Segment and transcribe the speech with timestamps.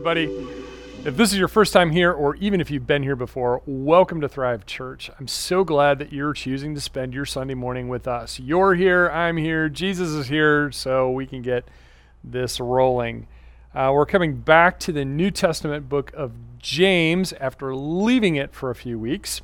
[0.00, 0.32] everybody.
[1.04, 4.22] If this is your first time here, or even if you've been here before, welcome
[4.22, 5.10] to Thrive Church.
[5.18, 8.40] I'm so glad that you're choosing to spend your Sunday morning with us.
[8.40, 11.68] You're here, I'm here, Jesus is here, so we can get
[12.24, 13.26] this rolling.
[13.74, 18.70] Uh, we're coming back to the New Testament book of James after leaving it for
[18.70, 19.42] a few weeks.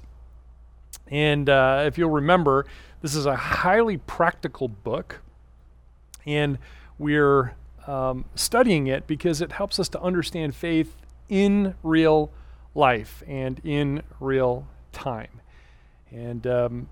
[1.09, 2.65] And uh, if you'll remember,
[3.03, 5.21] this is a highly practical book,
[6.25, 6.57] and
[6.99, 7.55] we're
[7.87, 10.97] um, studying it because it helps us to understand faith
[11.29, 12.31] in real
[12.75, 15.41] life and in real time.
[16.11, 16.89] And um,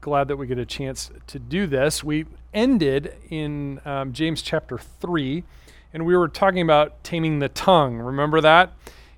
[0.00, 2.04] glad that we get a chance to do this.
[2.04, 5.44] We ended in um, James chapter 3,
[5.92, 7.98] and we were talking about taming the tongue.
[7.98, 8.72] Remember that?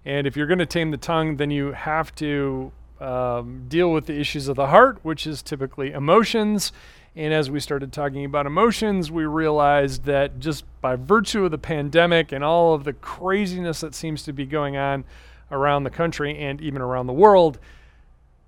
[0.05, 4.07] And if you're going to tame the tongue, then you have to um, deal with
[4.07, 6.73] the issues of the heart, which is typically emotions
[7.17, 11.59] and as we started talking about emotions, we realized that just by virtue of the
[11.59, 15.05] pandemic and all of the craziness that seems to be going on
[15.51, 17.59] around the country and even around the world,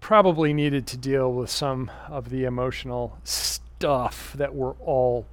[0.00, 5.26] probably needed to deal with some of the emotional stuff that we're all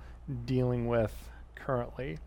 [0.45, 2.17] dealing with currently.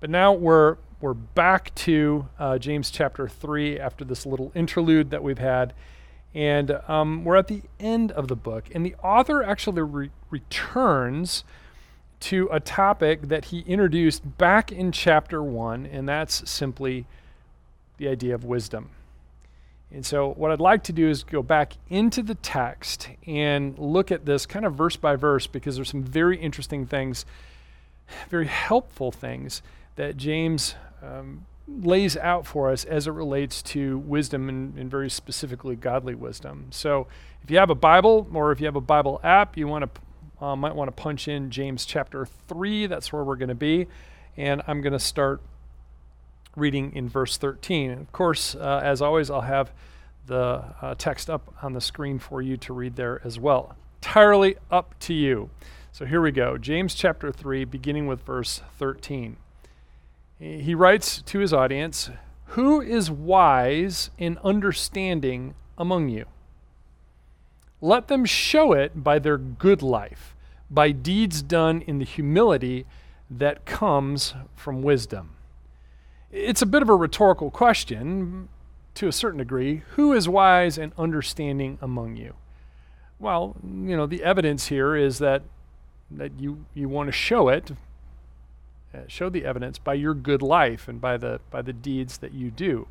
[0.00, 5.22] But now we're we're back to uh, James chapter three after this little interlude that
[5.22, 5.74] we've had,
[6.34, 11.44] and um, we're at the end of the book, and the author actually re- returns
[12.20, 17.06] to a topic that he introduced back in chapter one, and that's simply
[17.98, 18.90] the idea of wisdom.
[19.92, 24.10] And so, what I'd like to do is go back into the text and look
[24.10, 27.24] at this kind of verse by verse because there's some very interesting things,
[28.28, 29.62] very helpful things
[29.94, 35.08] that James um, lays out for us as it relates to wisdom and, and, very
[35.08, 36.66] specifically godly wisdom.
[36.70, 37.06] So,
[37.44, 40.00] if you have a Bible or if you have a Bible app, you want to
[40.40, 42.86] uh, might want to punch in James chapter three.
[42.86, 43.86] That's where we're going to be,
[44.36, 45.40] and I'm going to start
[46.56, 47.90] reading in verse 13.
[47.90, 49.72] And of course, uh, as always, I'll have
[50.26, 53.76] the uh, text up on the screen for you to read there as well.
[54.02, 55.50] Entirely up to you.
[55.92, 56.58] So here we go.
[56.58, 59.36] James chapter 3, beginning with verse 13.
[60.38, 62.10] He writes to his audience
[62.48, 66.26] Who is wise in understanding among you?
[67.86, 70.34] Let them show it by their good life,
[70.68, 72.84] by deeds done in the humility
[73.30, 75.36] that comes from wisdom.
[76.32, 78.48] It's a bit of a rhetorical question
[78.96, 79.82] to a certain degree.
[79.90, 82.34] Who is wise and understanding among you?
[83.20, 85.42] Well, you know, the evidence here is that
[86.10, 87.70] that you, you want to show it
[88.92, 92.32] uh, show the evidence by your good life and by the by the deeds that
[92.32, 92.88] you do.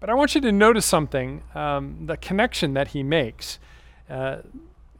[0.00, 3.58] But I want you to notice something: um, the connection that he makes.
[4.08, 4.38] Uh,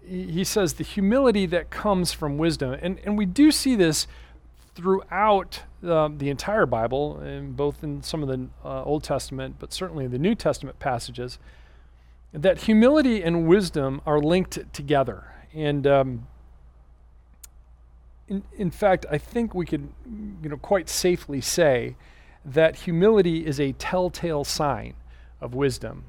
[0.06, 4.06] he, says the humility that comes from wisdom, and and we do see this
[4.74, 9.72] throughout um, the entire Bible, and both in some of the uh, Old Testament, but
[9.72, 11.38] certainly the New Testament passages.
[12.32, 16.26] That humility and wisdom are linked together, and um,
[18.28, 19.88] in, in fact, I think we could,
[20.42, 21.96] you know, quite safely say
[22.44, 24.94] that humility is a telltale sign
[25.40, 26.04] of wisdom.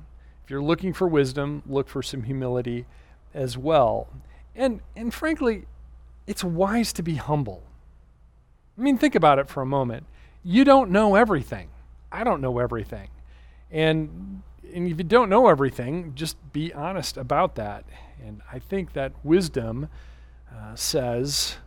[0.46, 2.86] If you're looking for wisdom, look for some humility
[3.34, 4.08] as well.
[4.56, 5.66] And and frankly,
[6.28, 7.64] it's wise to be humble.
[8.78, 10.06] I mean, think about it for a moment.
[10.44, 11.70] You don't know everything.
[12.12, 13.10] I don't know everything.
[13.72, 17.86] And and if you don't know everything, just be honest about that.
[18.24, 19.90] And I think that wisdom
[20.56, 21.58] uh, says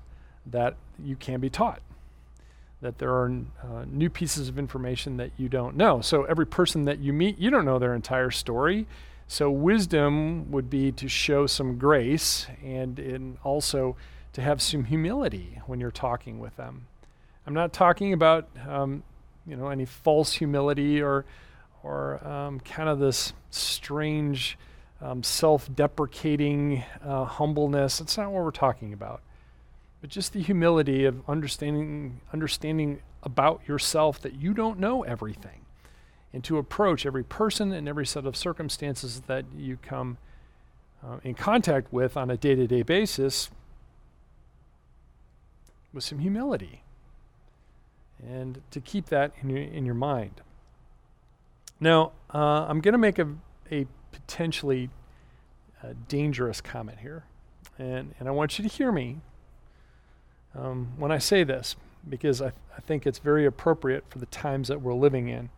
[0.47, 1.81] that you can be taught,
[2.81, 6.00] that there are uh, new pieces of information that you don't know.
[6.00, 8.87] So every person that you meet, you don't know their entire story.
[9.27, 13.97] So wisdom would be to show some grace and also
[14.33, 16.87] to have some humility when you're talking with them.
[17.47, 19.03] I'm not talking about um,
[19.47, 21.25] you know any false humility or
[21.83, 24.58] or um, kind of this strange
[25.00, 27.99] um, self-deprecating uh, humbleness.
[27.99, 29.23] That's not what we're talking about
[30.00, 35.65] but just the humility of understanding understanding about yourself that you don't know everything
[36.33, 40.19] and to approach every person and every set of circumstances that you come
[41.05, 43.50] uh, in contact with on a day-to-day basis
[45.93, 46.83] with some humility
[48.23, 50.41] and to keep that in your, in your mind.
[51.81, 53.29] Now uh, i'm going to make a,
[53.71, 54.91] a potentially
[55.83, 57.25] uh, dangerous comment here
[57.79, 59.21] and, and i want you to hear me
[60.55, 61.77] um, when I say this,
[62.09, 65.50] because I, I think it's very appropriate for the times that we're living in.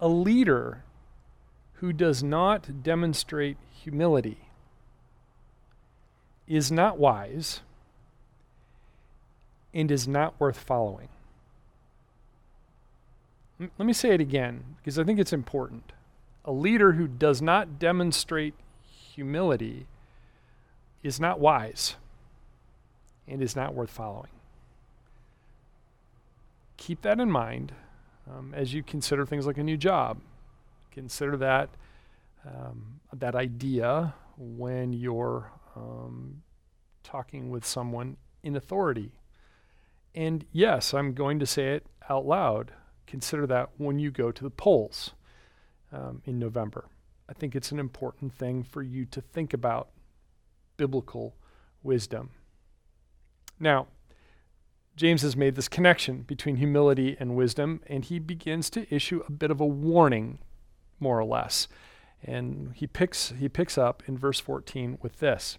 [0.00, 0.82] A leader
[1.74, 4.38] who does not demonstrate humility
[6.46, 7.60] is not wise
[9.74, 11.08] and is not worth following.
[13.58, 15.92] Let me say it again because I think it's important.
[16.44, 18.54] A leader who does not demonstrate
[19.14, 19.86] humility
[21.06, 21.94] is not wise
[23.28, 24.30] and is not worth following.
[26.76, 27.72] Keep that in mind
[28.28, 30.18] um, as you consider things like a new job.
[30.90, 31.70] Consider that
[32.44, 36.42] um, that idea when you're um,
[37.02, 39.12] talking with someone in authority.
[40.14, 42.72] And yes, I'm going to say it out loud.
[43.06, 45.12] Consider that when you go to the polls
[45.92, 46.86] um, in November.
[47.28, 49.88] I think it's an important thing for you to think about
[50.76, 51.34] biblical
[51.82, 52.30] wisdom.
[53.58, 53.86] Now,
[54.96, 59.32] James has made this connection between humility and wisdom, and he begins to issue a
[59.32, 60.38] bit of a warning,
[60.98, 61.68] more or less.
[62.24, 65.58] And he picks, he picks up in verse 14 with this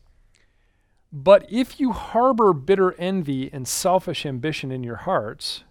[1.14, 5.64] But if you harbor bitter envy and selfish ambition in your hearts,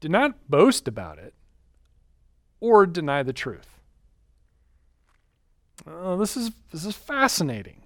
[0.00, 1.34] do not boast about it
[2.60, 3.78] or deny the truth.
[5.86, 7.83] This, is, this is fascinating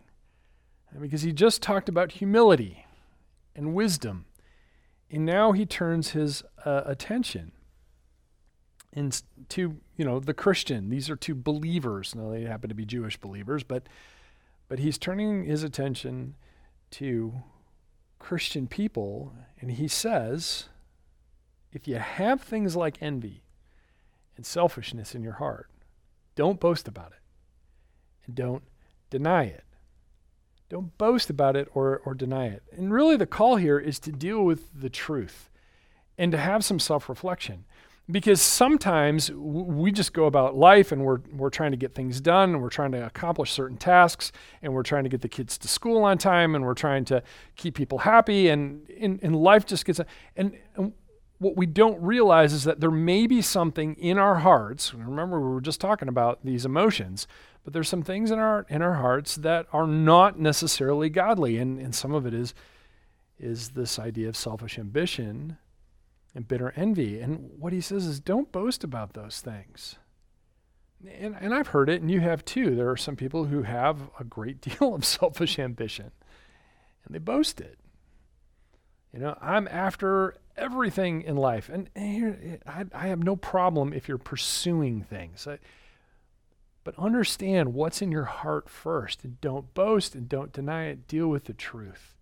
[1.00, 2.86] because he just talked about humility
[3.54, 4.26] and wisdom.
[5.10, 7.52] And now he turns his uh, attention
[9.48, 10.90] to you know the Christian.
[10.90, 12.14] These are two believers.
[12.14, 13.84] Now they happen to be Jewish believers, but
[14.68, 16.36] but he's turning his attention
[16.92, 17.42] to
[18.18, 20.68] Christian people, and he says,
[21.72, 23.44] if you have things like envy
[24.36, 25.70] and selfishness in your heart,
[26.34, 27.22] don't boast about it,
[28.26, 28.64] and don't
[29.10, 29.64] deny it.
[30.68, 32.62] Don't boast about it or, or deny it.
[32.72, 35.48] And really, the call here is to deal with the truth
[36.18, 37.64] and to have some self reflection.
[38.10, 42.54] Because sometimes we just go about life and we're, we're trying to get things done
[42.54, 44.32] and we're trying to accomplish certain tasks
[44.62, 47.22] and we're trying to get the kids to school on time and we're trying to
[47.56, 50.00] keep people happy and, and, and life just gets.
[50.36, 50.94] And, and
[51.38, 54.92] what we don't realize is that there may be something in our hearts.
[54.92, 57.26] Remember, we were just talking about these emotions
[57.68, 61.78] but there's some things in our in our hearts that are not necessarily godly, and,
[61.78, 62.54] and some of it is
[63.38, 65.58] is this idea of selfish ambition
[66.34, 67.20] and bitter envy.
[67.20, 69.96] And what he says is don't boast about those things.
[71.20, 72.74] And, and I've heard it, and you have too.
[72.74, 76.10] There are some people who have a great deal of selfish ambition,
[77.04, 77.78] and they boast it.
[79.12, 84.08] You know, I'm after everything in life, and, here, I, I have no problem if
[84.08, 85.46] you're pursuing things.
[85.46, 85.58] I,
[86.84, 91.06] but understand what's in your heart first and don't boast and don't deny it.
[91.06, 92.14] Deal with the truth.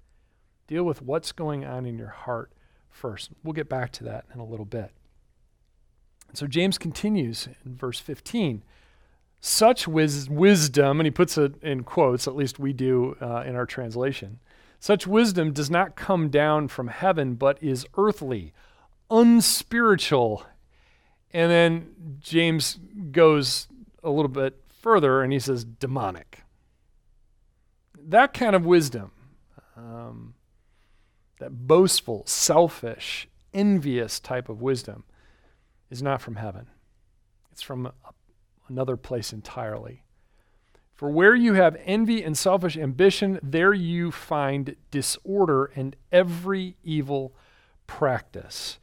[0.66, 2.50] Deal with what's going on in your heart
[2.90, 3.30] first.
[3.44, 4.90] We'll get back to that in a little bit.
[6.28, 8.64] And so James continues in verse 15.
[9.40, 13.54] Such wis- wisdom, and he puts it in quotes, at least we do uh, in
[13.54, 14.40] our translation.
[14.78, 18.52] Such wisdom does not come down from heaven, but is earthly,
[19.10, 20.44] unspiritual.
[21.32, 22.78] And then James
[23.10, 23.68] goes
[24.02, 26.42] a little bit further and he says demonic.
[27.98, 29.10] That kind of wisdom,
[29.76, 30.34] um,
[31.40, 35.04] that boastful, selfish, envious type of wisdom,
[35.90, 36.68] is not from heaven.
[37.50, 37.90] It's from
[38.68, 40.04] another place entirely.
[40.96, 47.34] For where you have envy and selfish ambition, there you find disorder and every evil
[47.86, 48.78] practice.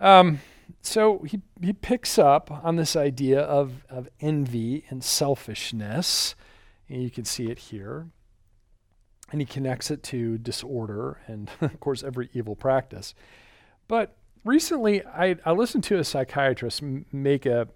[0.00, 0.40] Um,
[0.82, 6.34] so he, he picks up on this idea of, of envy and selfishness.
[6.88, 8.08] And you can see it here.
[9.30, 13.14] And he connects it to disorder and, of course, every evil practice.
[13.86, 17.68] But recently, I, I listened to a psychiatrist make a,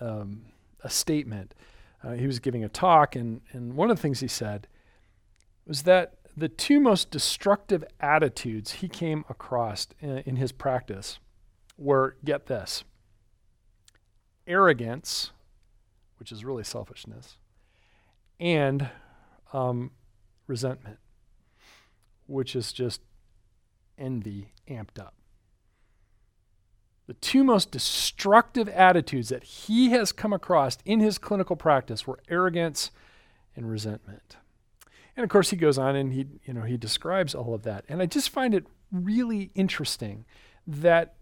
[0.00, 0.46] um,
[0.82, 1.54] a statement.
[2.02, 4.66] Uh, he was giving a talk, and, and one of the things he said
[5.66, 11.18] was that the two most destructive attitudes he came across in, in his practice
[11.76, 12.84] were get this
[14.46, 15.32] arrogance,
[16.18, 17.36] which is really selfishness,
[18.38, 18.88] and
[19.52, 19.90] um,
[20.46, 20.98] resentment,
[22.26, 23.00] which is just
[23.98, 25.14] envy amped up.
[27.10, 32.20] The two most destructive attitudes that he has come across in his clinical practice were
[32.28, 32.92] arrogance
[33.56, 34.36] and resentment.
[35.16, 37.84] And of course, he goes on and he, you know, he describes all of that.
[37.88, 40.24] And I just find it really interesting
[40.68, 41.16] that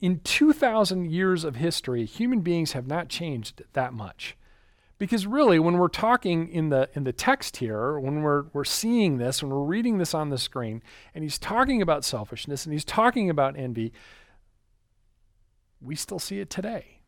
[0.00, 4.36] in 2,000 years of history, human beings have not changed that much.
[4.96, 9.18] Because really, when we're talking in the, in the text here, when we're, we're seeing
[9.18, 10.84] this, when we're reading this on the screen,
[11.16, 13.92] and he's talking about selfishness and he's talking about envy,
[15.80, 17.00] we still see it today.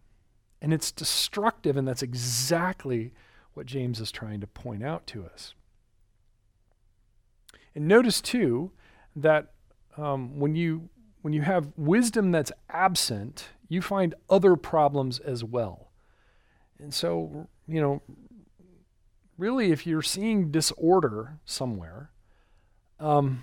[0.60, 3.12] And it's destructive, and that's exactly
[3.54, 5.54] what James is trying to point out to us.
[7.74, 8.72] And notice, too,
[9.14, 9.52] that
[9.96, 10.88] um, when you
[11.22, 15.90] when you have wisdom that's absent, you find other problems as well.
[16.78, 18.02] And so, you know,
[19.36, 22.10] really, if you're seeing disorder somewhere,
[23.00, 23.42] um,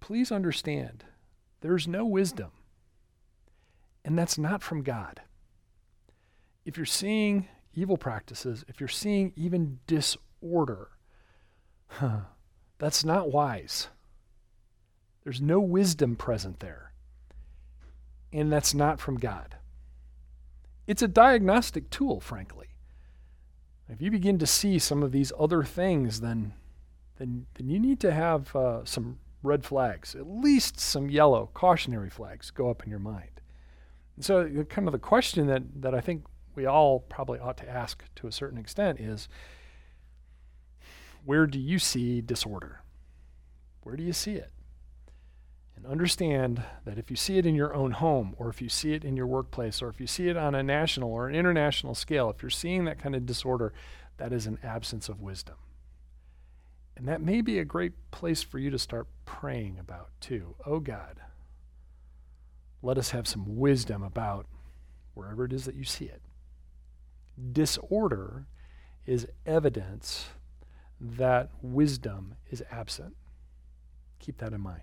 [0.00, 1.04] please understand
[1.62, 2.50] there's no wisdom,
[4.04, 5.22] and that's not from God.
[6.64, 10.90] If you're seeing evil practices, if you're seeing even disorder,
[11.86, 12.20] huh,
[12.78, 13.88] that's not wise.
[15.24, 16.92] There's no wisdom present there.
[18.32, 19.56] And that's not from God.
[20.86, 22.68] It's a diagnostic tool, frankly.
[23.88, 26.54] If you begin to see some of these other things, then,
[27.18, 32.10] then, then you need to have uh, some red flags, at least some yellow cautionary
[32.10, 33.40] flags go up in your mind.
[34.16, 37.68] And so, kind of the question that, that I think we all probably ought to
[37.68, 39.28] ask to a certain extent is
[41.24, 42.82] where do you see disorder?
[43.82, 44.50] Where do you see it?
[45.76, 48.92] And understand that if you see it in your own home, or if you see
[48.92, 51.94] it in your workplace, or if you see it on a national or an international
[51.94, 53.72] scale, if you're seeing that kind of disorder,
[54.18, 55.56] that is an absence of wisdom.
[56.96, 60.54] And that may be a great place for you to start praying about, too.
[60.66, 61.20] Oh God,
[62.82, 64.46] let us have some wisdom about
[65.14, 66.22] wherever it is that you see it.
[67.52, 68.46] Disorder
[69.06, 70.26] is evidence
[71.00, 73.16] that wisdom is absent.
[74.18, 74.82] Keep that in mind.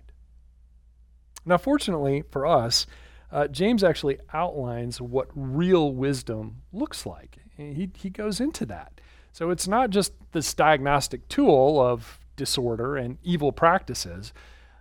[1.46, 2.86] Now, fortunately for us,
[3.32, 7.38] uh, James actually outlines what real wisdom looks like.
[7.56, 9.00] He, he goes into that.
[9.32, 14.32] So it's not just this diagnostic tool of disorder and evil practices,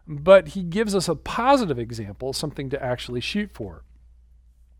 [0.07, 3.83] but he gives us a positive example, something to actually shoot for,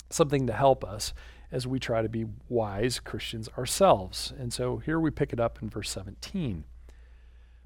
[0.09, 1.13] something to help us
[1.51, 4.33] as we try to be wise Christians ourselves.
[4.37, 6.63] And so here we pick it up in verse 17.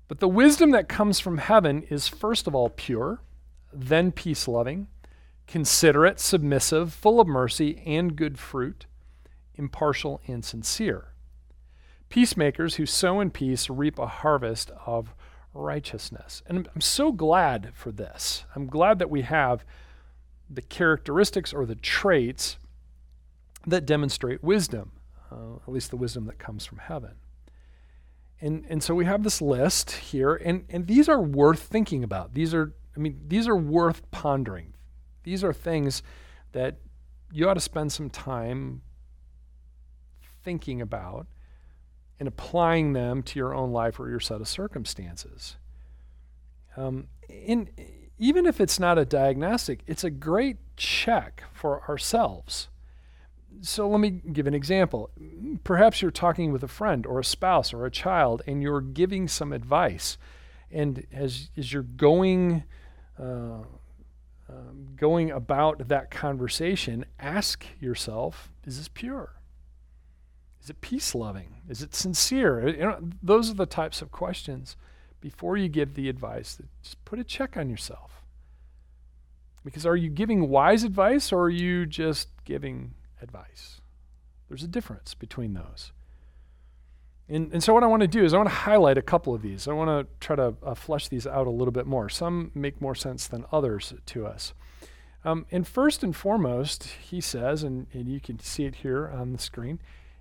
[0.07, 3.21] But the wisdom that comes from heaven is first of all pure
[3.73, 4.87] then peace loving,
[5.47, 8.85] considerate, submissive, full of mercy and good fruit,
[9.55, 11.12] impartial and sincere.
[12.13, 15.15] Peacemakers who sow in peace reap a harvest of
[15.51, 16.43] righteousness.
[16.45, 18.45] And I'm so glad for this.
[18.55, 19.65] I'm glad that we have
[20.47, 22.57] the characteristics or the traits
[23.65, 24.91] that demonstrate wisdom,
[25.31, 27.15] uh, at least the wisdom that comes from heaven.
[28.39, 32.35] And, and so we have this list here, and, and these are worth thinking about.
[32.35, 34.75] These are I mean, these are worth pondering.
[35.23, 36.03] These are things
[36.51, 36.77] that
[37.31, 38.83] you ought to spend some time
[40.43, 41.25] thinking about
[42.19, 45.57] and applying them to your own life or your set of circumstances.
[46.75, 52.69] Um, even if it's not a diagnostic, it's a great check for ourselves.
[53.61, 55.11] So let me give an example.
[55.63, 59.27] Perhaps you're talking with a friend or a spouse or a child and you're giving
[59.27, 60.17] some advice.
[60.71, 62.63] And as, as you're going
[63.19, 63.61] uh,
[64.49, 69.33] um, going about that conversation, ask yourself is this pure?
[70.61, 71.52] Is it peace loving?
[71.69, 72.67] Is it sincere?
[72.67, 74.75] You know, those are the types of questions
[75.21, 76.55] before you give the advice.
[76.55, 78.21] That just put a check on yourself.
[79.63, 83.79] Because are you giving wise advice or are you just giving advice?
[84.49, 85.93] There's a difference between those.
[87.29, 89.33] And, and so, what I want to do is, I want to highlight a couple
[89.33, 89.67] of these.
[89.67, 92.09] I want to try to uh, flesh these out a little bit more.
[92.09, 94.53] Some make more sense than others to us.
[95.23, 99.31] Um, and first and foremost, he says, and, and you can see it here on
[99.31, 99.79] the screen,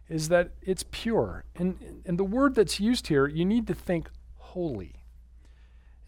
[0.09, 1.45] is that it's pure.
[1.57, 4.97] And, and the word that's used here, you need to think holy.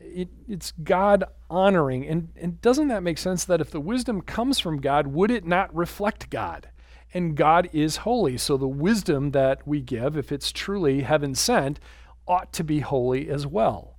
[0.01, 2.07] It, it's God honoring.
[2.07, 5.47] And, and doesn't that make sense that if the wisdom comes from God, would it
[5.47, 6.69] not reflect God?
[7.15, 8.37] and God is holy.
[8.37, 11.79] So the wisdom that we give, if it's truly heaven sent,
[12.27, 13.97] ought to be holy as well.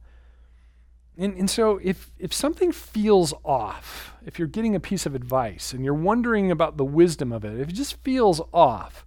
[1.17, 5.71] And, and so if, if something feels off, if you're getting a piece of advice
[5.71, 9.05] and you're wondering about the wisdom of it, if it just feels off,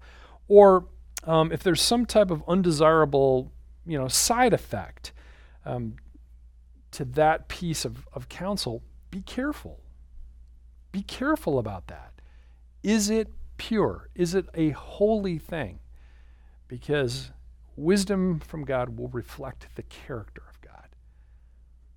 [0.48, 0.86] or
[1.24, 3.52] um, if there's some type of undesirable
[3.86, 5.12] you know, side effect
[5.64, 5.96] um,
[6.90, 9.80] to that piece of, of counsel, be careful.
[10.92, 12.12] Be careful about that.
[12.82, 14.08] Is it pure?
[14.14, 15.80] Is it a holy thing?
[16.68, 17.30] Because
[17.76, 20.88] wisdom from God will reflect the character of God.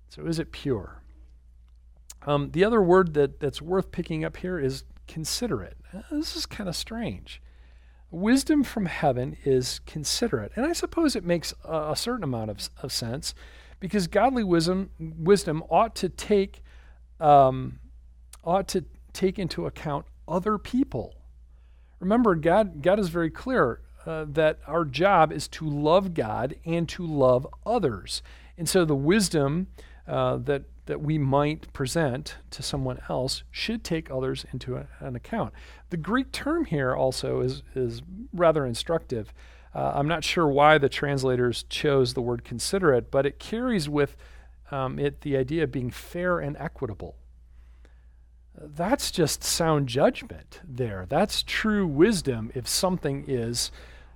[0.08, 1.02] So, is it pure?
[2.26, 5.76] Um, the other word that, that's worth picking up here is considerate.
[6.10, 7.42] This is kind of strange.
[8.12, 10.52] Wisdom from heaven is considerate.
[10.54, 13.34] And I suppose it makes a, a certain amount of, of, sense
[13.80, 16.62] because godly wisdom, wisdom ought to take
[17.18, 17.80] um,
[18.44, 21.14] ought to take into account other people
[22.02, 26.88] Remember, God, God is very clear uh, that our job is to love God and
[26.88, 28.22] to love others.
[28.58, 29.68] And so the wisdom
[30.08, 35.14] uh, that, that we might present to someone else should take others into a, an
[35.14, 35.52] account.
[35.90, 39.32] The Greek term here also is, is rather instructive.
[39.74, 44.16] Uh, I'm not sure why the translators chose the word considerate, but it carries with
[44.70, 47.16] um, it the idea of being fair and equitable.
[48.58, 51.06] That's just sound judgment there.
[51.08, 53.70] That's true wisdom if something is,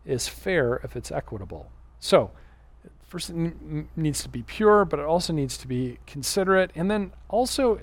[0.05, 1.71] is fair, if it's equitable.
[2.01, 2.33] So,
[3.07, 6.71] first it n- needs to be pure, but it also needs to be considerate.
[6.75, 7.81] And then also,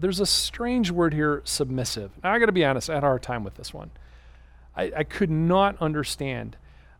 [0.00, 2.10] there's a strange word here, submissive.
[2.22, 3.90] Now, I got to be honest, I had a hard time with this one.
[4.76, 6.56] I, I could not understand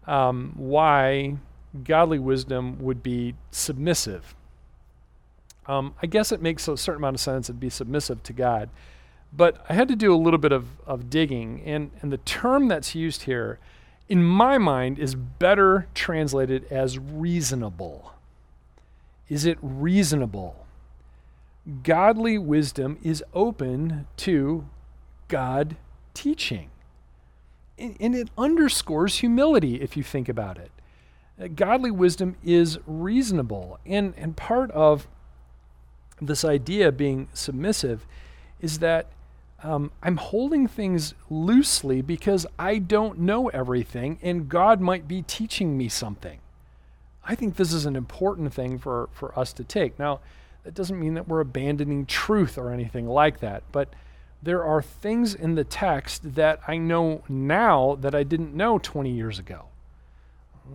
[0.07, 1.37] um, why
[1.85, 4.35] godly wisdom would be submissive.
[5.67, 8.69] Um, I guess it makes a certain amount of sense to be submissive to God.
[9.33, 12.69] But I had to do a little bit of, of digging, and, and the term
[12.69, 13.59] that's used here,
[14.09, 18.13] in my mind, is better translated as reasonable.
[19.29, 20.67] Is it reasonable?
[21.83, 24.67] Godly wisdom is open to
[25.29, 25.77] God
[26.13, 26.71] teaching.
[27.79, 30.71] And it underscores humility if you think about it.
[31.41, 33.79] Uh, godly wisdom is reasonable.
[33.87, 35.09] And, and part of
[36.21, 38.07] this idea being submissive
[38.61, 39.07] is that
[39.63, 45.79] um, I'm holding things loosely because I don't know everything and God might be teaching
[45.79, 46.41] me something.
[47.25, 49.99] I think this is an important thing for, for us to take.
[49.99, 50.21] Now,
[50.65, 53.95] that doesn't mean that we're abandoning truth or anything like that, but
[54.43, 59.11] there are things in the text that I know now that I didn't know 20
[59.11, 59.67] years ago.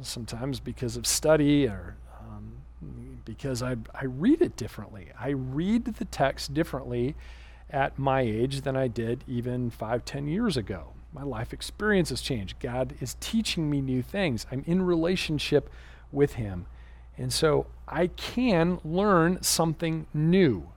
[0.01, 2.53] Sometimes because of study or um,
[3.25, 5.07] because I, I read it differently.
[5.19, 7.15] I read the text differently
[7.69, 10.93] at my age than I did even five, ten years ago.
[11.13, 12.59] My life experience has changed.
[12.59, 14.45] God is teaching me new things.
[14.51, 15.69] I'm in relationship
[16.11, 16.67] with Him.
[17.17, 20.69] And so I can learn something new.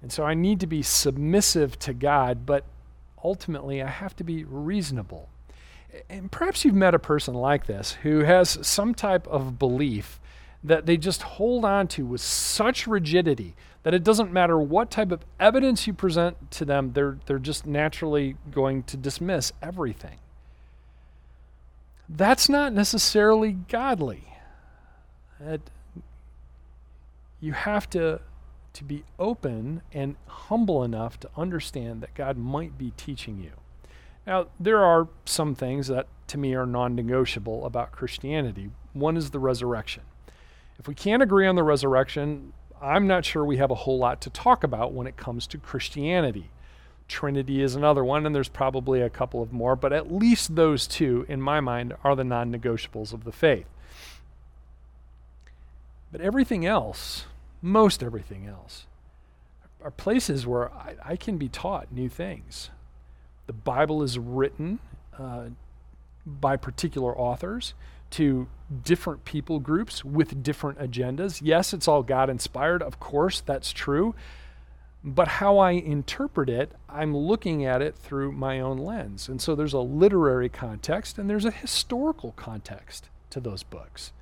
[0.00, 2.64] And so I need to be submissive to God, but
[3.22, 5.28] ultimately I have to be reasonable.
[6.08, 10.20] And perhaps you've met a person like this who has some type of belief
[10.62, 13.54] that they just hold on to with such rigidity
[13.86, 17.64] that it doesn't matter what type of evidence you present to them, they're, they're just
[17.64, 20.18] naturally going to dismiss everything.
[22.08, 24.24] That's not necessarily godly.
[25.38, 25.60] It,
[27.40, 28.22] you have to,
[28.72, 33.52] to be open and humble enough to understand that God might be teaching you.
[34.26, 38.70] Now, there are some things that to me are non negotiable about Christianity.
[38.94, 40.02] One is the resurrection.
[40.76, 44.20] If we can't agree on the resurrection, I'm not sure we have a whole lot
[44.22, 46.50] to talk about when it comes to Christianity.
[47.08, 50.86] Trinity is another one, and there's probably a couple of more, but at least those
[50.86, 53.66] two, in my mind, are the non negotiables of the faith.
[56.10, 57.26] But everything else,
[57.62, 58.86] most everything else,
[59.82, 62.70] are places where I, I can be taught new things.
[63.46, 64.80] The Bible is written
[65.16, 65.46] uh,
[66.26, 67.74] by particular authors
[68.10, 68.48] to
[68.82, 71.40] different people groups with different agendas.
[71.42, 72.82] Yes, it's all God inspired.
[72.82, 74.14] Of course, that's true.
[75.04, 79.28] But how I interpret it, I'm looking at it through my own lens.
[79.28, 84.12] And so there's a literary context and there's a historical context to those books.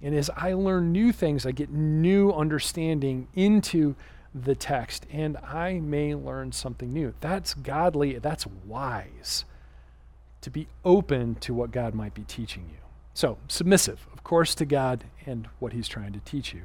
[0.00, 3.94] And as I learn new things, I get new understanding into
[4.34, 7.14] the text and I may learn something new.
[7.20, 9.44] That's godly, that's wise
[10.42, 12.85] to be open to what God might be teaching you.
[13.16, 16.64] So, submissive, of course, to God and what He's trying to teach you.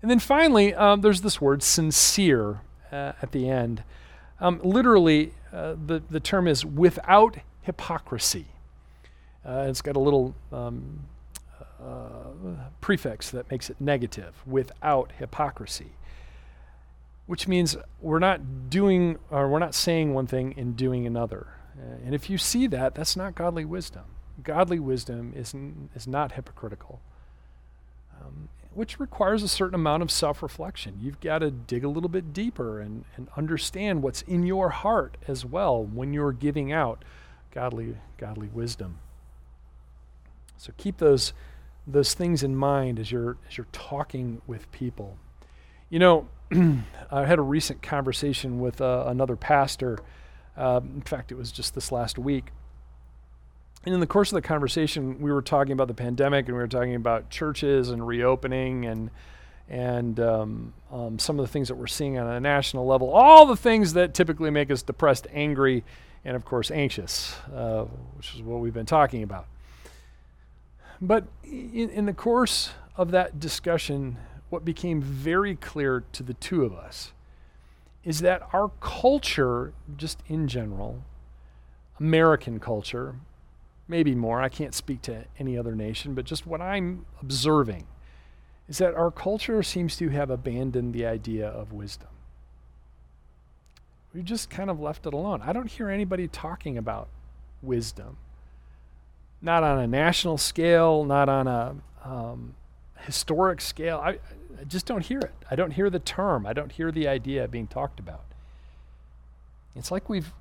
[0.00, 3.84] And then finally, um, there's this word sincere uh, at the end.
[4.40, 8.46] Um, literally, uh, the, the term is without hypocrisy.
[9.44, 11.00] Uh, it's got a little um,
[11.78, 15.92] uh, prefix that makes it negative, without hypocrisy,
[17.26, 21.48] which means we're not doing or we're not saying one thing and doing another.
[21.78, 24.04] Uh, and if you see that, that's not godly wisdom
[24.44, 27.00] godly wisdom is, n- is not hypocritical,
[28.20, 30.98] um, which requires a certain amount of self reflection.
[31.00, 35.16] You've got to dig a little bit deeper and, and understand what's in your heart
[35.26, 37.04] as well when you're giving out
[37.50, 38.98] godly, godly wisdom.
[40.56, 41.32] So keep those,
[41.86, 45.16] those things in mind as you're, as you're talking with people.
[45.90, 46.28] You know,
[47.10, 49.98] I had a recent conversation with uh, another pastor.
[50.56, 52.50] Uh, in fact, it was just this last week
[53.84, 56.62] and in the course of the conversation, we were talking about the pandemic and we
[56.62, 59.10] were talking about churches and reopening and
[59.66, 63.46] and um, um, some of the things that we're seeing on a national level, all
[63.46, 65.82] the things that typically make us depressed, angry,
[66.22, 67.84] and of course anxious, uh,
[68.16, 69.46] which is what we've been talking about.
[71.00, 74.18] But in, in the course of that discussion,
[74.50, 77.12] what became very clear to the two of us
[78.04, 81.02] is that our culture, just in general,
[81.98, 83.14] American culture,
[83.88, 87.86] maybe more, I can't speak to any other nation, but just what I'm observing
[88.68, 92.08] is that our culture seems to have abandoned the idea of wisdom.
[94.14, 95.42] We've just kind of left it alone.
[95.44, 97.08] I don't hear anybody talking about
[97.62, 98.16] wisdom.
[99.42, 102.54] Not on a national scale, not on a um,
[103.00, 103.98] historic scale.
[103.98, 104.18] I,
[104.58, 105.34] I just don't hear it.
[105.50, 106.46] I don't hear the term.
[106.46, 108.24] I don't hear the idea being talked about.
[109.74, 110.32] It's like we've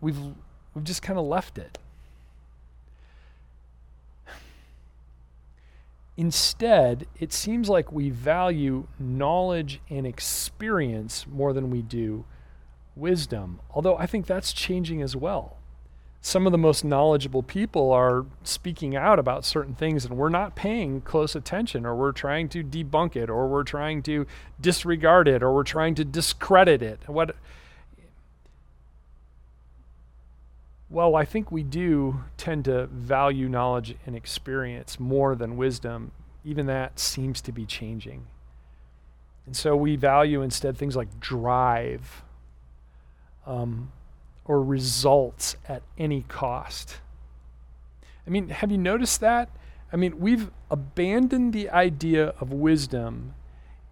[0.00, 0.18] we've
[0.74, 1.78] we've just kind of left it.
[6.20, 12.26] Instead, it seems like we value knowledge and experience more than we do
[12.94, 15.56] wisdom, although I think that's changing as well.
[16.20, 20.54] Some of the most knowledgeable people are speaking out about certain things and we're not
[20.54, 24.26] paying close attention or we're trying to debunk it or we're trying to
[24.60, 27.00] disregard it or we're trying to discredit it.
[27.06, 27.34] What
[30.90, 36.12] well i think we do tend to value knowledge and experience more than wisdom
[36.44, 38.26] even that seems to be changing
[39.46, 42.22] and so we value instead things like drive
[43.46, 43.90] um,
[44.44, 46.98] or results at any cost.
[48.26, 49.48] I mean, have you noticed that?
[49.92, 53.34] I mean, we've abandoned the idea of wisdom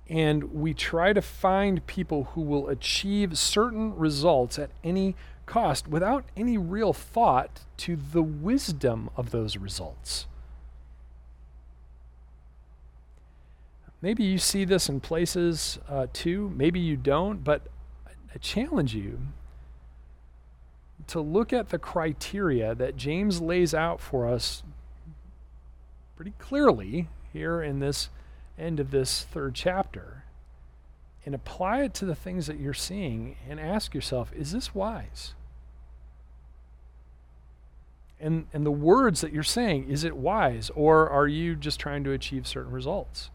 [0.09, 6.25] and we try to find people who will achieve certain results at any cost without
[6.37, 10.27] any real thought to the wisdom of those results.
[14.01, 17.63] Maybe you see this in places uh, too, maybe you don't, but
[18.07, 19.19] I challenge you
[21.09, 24.63] to look at the criteria that James lays out for us
[26.17, 28.11] pretty clearly here in this
[28.59, 30.25] end of this third chapter
[31.25, 35.35] and apply it to the things that you're seeing and ask yourself, is this wise?
[38.21, 40.71] And, and the words that you're saying, is it wise?
[40.75, 43.31] Or are you just trying to achieve certain results?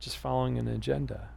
[0.00, 1.28] Just following an agenda?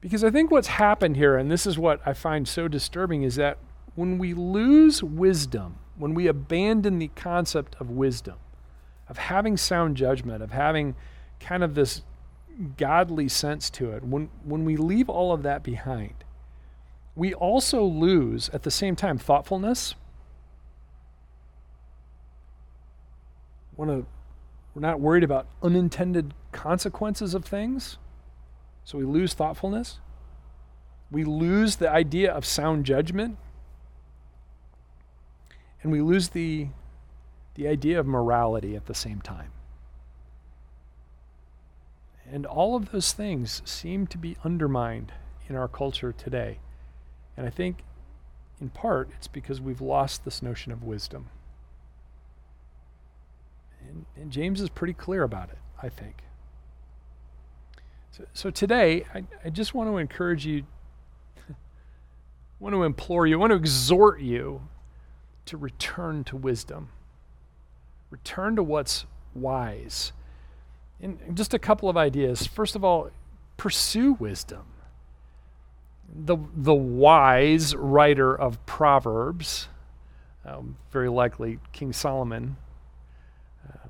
[0.00, 3.36] Because I think what's happened here, and this is what I find so disturbing, is
[3.36, 3.58] that
[3.94, 8.36] when we lose wisdom, when we abandon the concept of wisdom,
[9.08, 10.94] of having sound judgment, of having
[11.42, 12.02] kind of this
[12.76, 16.14] godly sense to it, when, when we leave all of that behind,
[17.14, 19.94] we also lose at the same time thoughtfulness.
[23.76, 24.04] Wanna,
[24.74, 27.98] we're not worried about unintended consequences of things,
[28.84, 29.98] so we lose thoughtfulness.
[31.10, 33.36] We lose the idea of sound judgment
[35.82, 36.68] and we lose the,
[37.54, 39.50] the idea of morality at the same time.
[42.32, 45.12] And all of those things seem to be undermined
[45.50, 46.60] in our culture today.
[47.36, 47.84] And I think,
[48.58, 51.28] in part, it's because we've lost this notion of wisdom.
[53.86, 56.22] And, and James is pretty clear about it, I think.
[58.12, 60.64] So, so today, I, I just want to encourage you,
[62.60, 64.62] want to implore you, want to exhort you
[65.44, 66.88] to return to wisdom,
[68.08, 70.12] return to what's wise.
[71.02, 72.46] And just a couple of ideas.
[72.46, 73.10] First of all,
[73.56, 74.62] pursue wisdom.
[76.14, 79.68] The, the wise writer of Proverbs,
[80.44, 82.56] um, very likely King Solomon,
[83.68, 83.88] uh,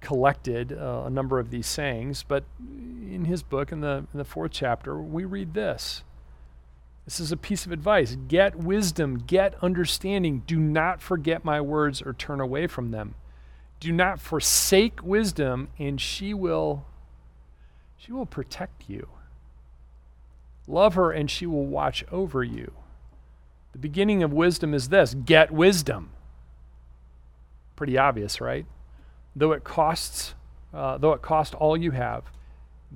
[0.00, 4.24] collected uh, a number of these sayings, but in his book, in the, in the
[4.24, 6.02] fourth chapter, we read this
[7.04, 8.16] this is a piece of advice.
[8.28, 10.42] Get wisdom, get understanding.
[10.46, 13.14] Do not forget my words or turn away from them.
[13.82, 16.86] Do not forsake wisdom, and she will
[17.96, 19.08] she will protect you.
[20.68, 22.74] Love her and she will watch over you.
[23.72, 26.10] The beginning of wisdom is this, get wisdom.
[27.74, 28.66] Pretty obvious, right?
[29.34, 30.36] Though it costs
[30.72, 32.30] uh, though it cost all you have,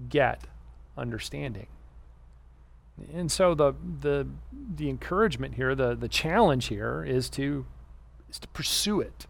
[0.08, 0.46] get
[0.96, 1.66] understanding.
[3.12, 3.72] And so the
[4.02, 4.28] the
[4.76, 7.66] the encouragement here, the the challenge here is to
[8.30, 9.26] is to pursue it.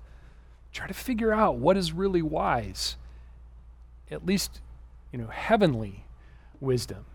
[0.76, 2.96] Try to figure out what is really wise.
[4.10, 4.60] At least,
[5.10, 6.04] you know, heavenly
[6.60, 7.06] wisdom.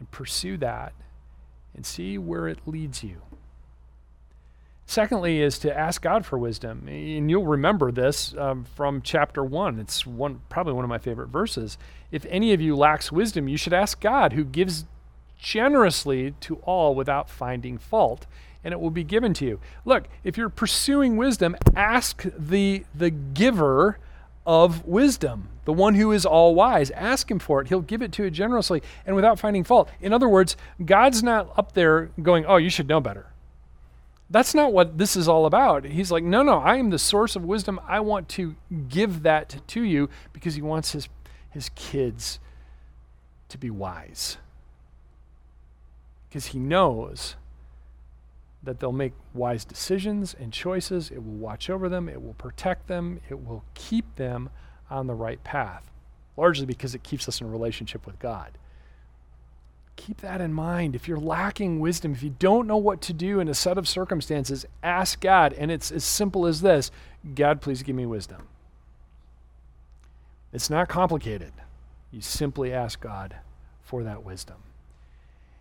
[0.00, 0.92] And pursue that
[1.72, 3.22] and see where it leads you.
[4.86, 9.78] Secondly, is to ask God for wisdom, and you'll remember this um, from chapter one.
[9.78, 11.78] It's one probably one of my favorite verses.
[12.10, 14.84] If any of you lacks wisdom, you should ask God, who gives
[15.38, 18.26] generously to all without finding fault,
[18.64, 19.60] and it will be given to you.
[19.84, 23.98] Look, if you're pursuing wisdom, ask the, the giver
[24.46, 26.90] of wisdom, the one who is all wise.
[26.90, 27.68] Ask him for it.
[27.68, 29.88] He'll give it to you generously and without finding fault.
[30.00, 33.26] In other words, God's not up there going, oh, you should know better.
[34.30, 35.84] That's not what this is all about.
[35.84, 37.80] He's like, no, no, I am the source of wisdom.
[37.86, 38.54] I want to
[38.88, 41.08] give that to you because he wants his,
[41.50, 42.38] his kids
[43.48, 44.36] to be wise.
[46.28, 47.34] Because he knows
[48.62, 51.10] that they'll make wise decisions and choices.
[51.10, 54.50] It will watch over them, it will protect them, it will keep them
[54.90, 55.90] on the right path,
[56.36, 58.58] largely because it keeps us in a relationship with God.
[59.96, 60.94] Keep that in mind.
[60.94, 63.86] If you're lacking wisdom, if you don't know what to do in a set of
[63.86, 65.52] circumstances, ask God.
[65.52, 66.90] And it's as simple as this
[67.34, 68.48] God, please give me wisdom.
[70.52, 71.52] It's not complicated.
[72.10, 73.36] You simply ask God
[73.82, 74.56] for that wisdom.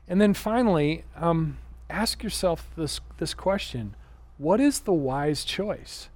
[0.07, 1.57] And then finally, um,
[1.89, 3.95] ask yourself this, this question
[4.37, 6.09] What is the wise choice?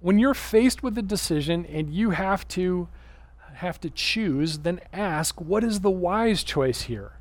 [0.00, 2.88] When you're faced with a decision and you have to
[3.54, 7.12] have to choose, then ask, what is the wise choice here?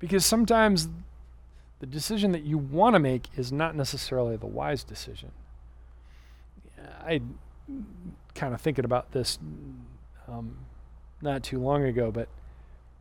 [0.00, 0.88] Because sometimes
[1.78, 5.30] the decision that you want to make is not necessarily the wise decision.
[7.06, 7.20] I
[8.34, 9.38] kind of thinking about this
[10.26, 10.56] um,
[11.22, 12.28] not too long ago, but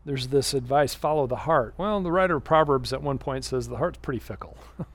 [0.06, 1.74] there's this advice follow the heart.
[1.78, 4.58] Well, the writer of Proverbs at one point says the heart's pretty fickle.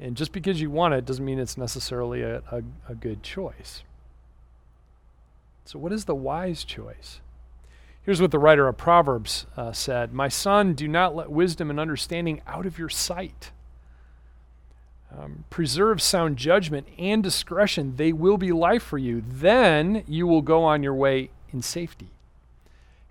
[0.00, 3.84] and just because you want it doesn't mean it's necessarily a, a, a good choice.
[5.64, 7.20] So, what is the wise choice?
[8.02, 11.80] Here's what the writer of Proverbs uh, said My son, do not let wisdom and
[11.80, 13.50] understanding out of your sight.
[15.16, 17.96] Um, preserve sound judgment and discretion.
[17.96, 19.22] They will be life for you.
[19.26, 22.10] Then you will go on your way in safety.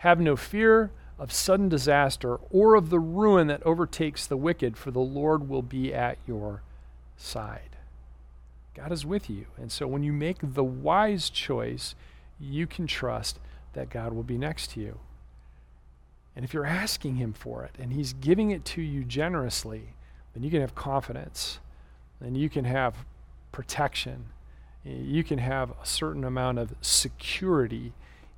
[0.05, 4.91] Have no fear of sudden disaster or of the ruin that overtakes the wicked, for
[4.91, 6.61] the Lord will be at your
[7.17, 7.75] side.
[8.75, 9.47] God is with you.
[9.57, 11.95] And so when you make the wise choice,
[12.39, 13.39] you can trust
[13.73, 14.99] that God will be next to you.
[16.35, 19.95] And if you're asking Him for it and He's giving it to you generously,
[20.35, 21.57] then you can have confidence
[22.21, 22.93] and you can have
[23.51, 24.25] protection.
[24.83, 27.93] You can have a certain amount of security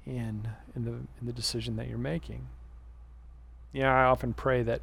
[0.07, 2.47] in in the in the decision that you're making.
[3.73, 4.81] Yeah, I often pray that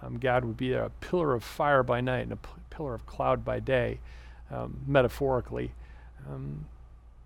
[0.00, 3.04] um, God would be a pillar of fire by night and a p- pillar of
[3.04, 3.98] cloud by day,
[4.50, 5.72] um, metaphorically.
[6.28, 6.66] Um,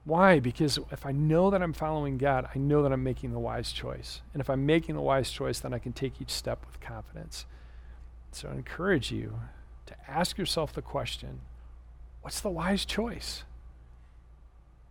[0.05, 0.40] why?
[0.40, 3.72] Because if I know that I'm following God, I know that I'm making the wise
[3.72, 4.22] choice.
[4.33, 7.44] And if I'm making the wise choice, then I can take each step with confidence.
[8.33, 9.40] So I encourage you
[9.87, 11.40] to ask yourself the question
[12.22, 13.44] what's the wise choice?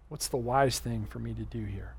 [0.08, 1.96] What's the wise thing for me to do here?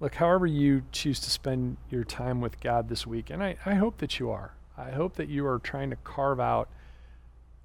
[0.00, 3.74] Look, however you choose to spend your time with God this week, and I, I
[3.74, 4.54] hope that you are.
[4.76, 6.68] I hope that you are trying to carve out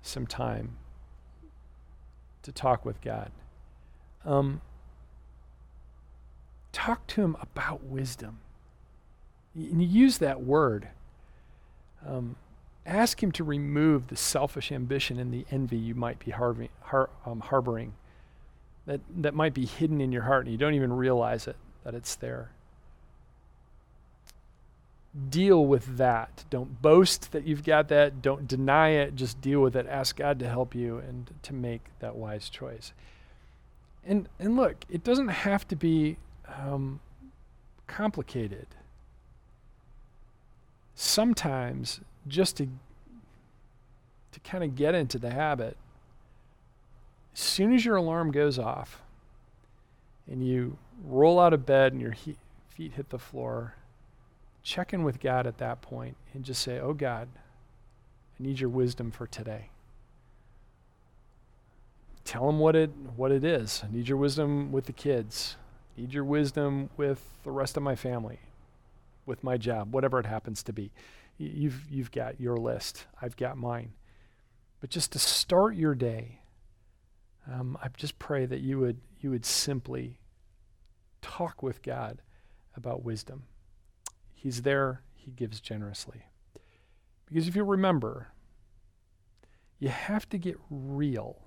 [0.02, 0.78] some time
[2.41, 3.32] to talk with God.
[4.26, 4.62] Um,
[6.72, 8.39] talk to Him about wisdom.
[9.56, 10.88] And you use that word.
[12.06, 12.36] Um,
[12.86, 17.10] ask Him to remove the selfish ambition and the envy you might be har- har-
[17.26, 17.93] um, harboring
[18.86, 21.93] that, that might be hidden in your heart and you don't even realize it that
[21.93, 22.50] it's there.
[25.30, 26.43] Deal with that.
[26.50, 28.22] Don't boast that you've got that.
[28.22, 29.15] Don't deny it.
[29.15, 29.86] Just deal with it.
[29.88, 32.93] Ask God to help you and to make that wise choice.
[34.06, 36.17] And and look, it doesn't have to be
[36.48, 37.00] um,
[37.88, 38.67] complicated.
[40.96, 42.67] Sometimes just to
[44.32, 45.78] to kind of get into the habit,
[47.34, 49.02] as soon as your alarm goes off,
[50.30, 52.38] and you roll out of bed and your he-
[52.69, 53.75] feet hit the floor,
[54.63, 57.27] check in with God at that point and just say, Oh God,
[58.39, 59.69] I need your wisdom for today.
[62.25, 63.84] Tell him what it what it is.
[63.84, 65.58] I need your wisdom with the kids.
[65.95, 68.39] I need your wisdom with the rest of my family,
[69.25, 70.91] with my job, whatever it happens to be.
[71.38, 73.06] You've you've got your list.
[73.21, 73.91] I've got mine.
[74.79, 76.39] But just to start your day,
[77.51, 80.17] um, I just pray that you would you would simply
[81.23, 82.21] talk with God
[82.75, 83.43] about wisdom.
[84.33, 86.23] He's there, He gives generously.
[87.25, 88.27] Because if you remember,
[89.79, 91.39] you have to get real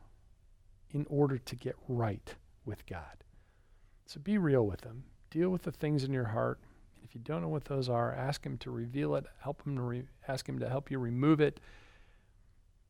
[0.91, 2.35] in order to get right
[2.65, 3.25] with God.
[4.07, 5.05] So be real with Him.
[5.31, 6.59] Deal with the things in your heart.
[7.05, 9.27] If you don't know what those are, ask Him to reveal it.
[9.41, 11.61] Help Him to re- ask Him to help you remove it,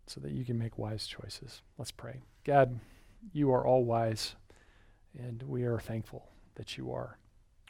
[0.06, 1.62] so that you can make wise choices.
[1.78, 2.20] Let's pray.
[2.44, 2.78] God,
[3.32, 4.36] you are all wise,
[5.18, 7.18] and we are thankful that you are.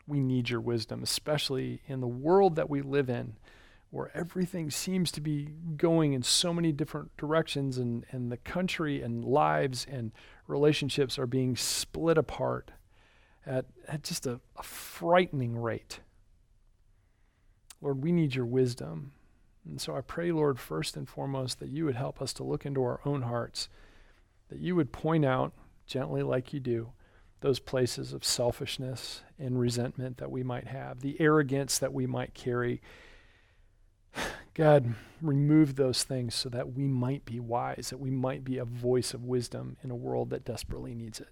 [0.06, 3.36] We need your wisdom, especially in the world that we live in,
[3.90, 9.02] where everything seems to be going in so many different directions and, and the country
[9.02, 10.12] and lives and
[10.46, 12.70] relationships are being split apart
[13.44, 16.00] at, at just a, a frightening rate.
[17.80, 19.12] Lord, we need your wisdom.
[19.64, 22.66] And so I pray, Lord, first and foremost, that you would help us to look
[22.66, 23.68] into our own hearts,
[24.48, 25.52] that you would point out
[25.86, 26.92] gently, like you do,
[27.40, 32.34] those places of selfishness and resentment that we might have, the arrogance that we might
[32.34, 32.80] carry.
[34.54, 38.64] God, remove those things so that we might be wise, that we might be a
[38.64, 41.28] voice of wisdom in a world that desperately needs it.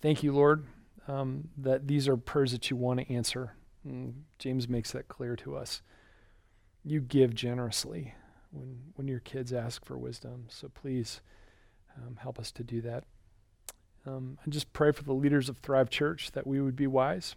[0.00, 0.64] Thank you, Lord,
[1.08, 3.54] um, that these are prayers that you want to answer.
[3.84, 5.82] And James makes that clear to us.
[6.84, 8.14] You give generously
[8.52, 10.46] when, when your kids ask for wisdom.
[10.48, 11.20] So please
[11.96, 13.04] um, help us to do that.
[14.06, 17.34] Um, and just pray for the leaders of Thrive Church that we would be wise.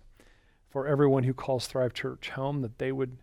[0.69, 3.17] For everyone who calls Thrive Church home, that they would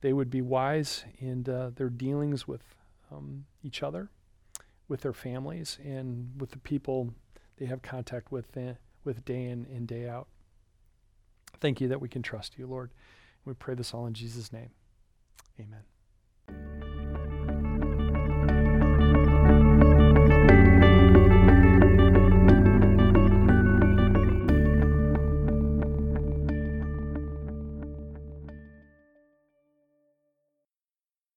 [0.00, 2.62] they would be wise in uh, their dealings with
[3.10, 4.10] um, each other,
[4.88, 7.12] with their families, and with the people
[7.58, 10.28] they have contact with uh, with day in and day out.
[11.60, 12.90] Thank you that we can trust you, Lord.
[13.44, 14.70] We pray this all in Jesus' name.
[15.60, 15.95] Amen.